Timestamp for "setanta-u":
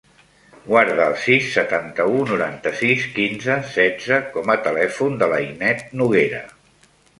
1.57-2.15